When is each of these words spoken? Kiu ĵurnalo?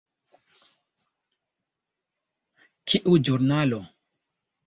Kiu 2.91 3.13
ĵurnalo? 3.27 3.81